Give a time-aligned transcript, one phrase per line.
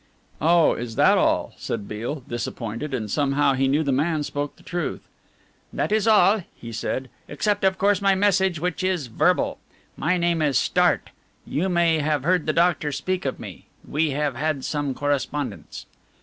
[0.41, 4.63] "Oh, is that all?" said Beale, disappointed, and somehow he knew the man spoke the
[4.63, 5.07] truth.
[5.71, 9.59] "That is all," he said, "except of course my message, which is verbal.
[9.95, 11.11] My name is Stardt,
[11.45, 13.67] you may have heard the doctor speak of me.
[13.87, 15.85] We have had some correspondence."